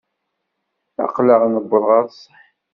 [1.05, 2.43] Aql-aɣ newweḍ ɣer ṣṣeḥ.